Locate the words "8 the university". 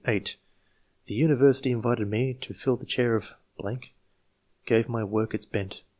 0.07-1.69